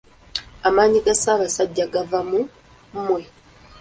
[0.67, 2.39] Amaanyi ga Ssaabasajja gava mu
[3.05, 3.21] mwe.